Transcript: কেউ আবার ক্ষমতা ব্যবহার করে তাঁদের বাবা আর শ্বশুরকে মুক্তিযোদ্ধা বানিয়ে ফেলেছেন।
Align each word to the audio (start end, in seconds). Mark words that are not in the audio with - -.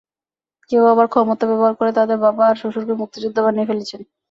কেউ 0.71 0.83
আবার 0.93 1.07
ক্ষমতা 1.09 1.43
ব্যবহার 1.49 1.73
করে 1.79 1.91
তাঁদের 1.97 2.17
বাবা 2.25 2.43
আর 2.47 2.55
শ্বশুরকে 2.61 2.93
মুক্তিযোদ্ধা 3.01 3.41
বানিয়ে 3.45 3.69
ফেলেছেন। 3.69 4.01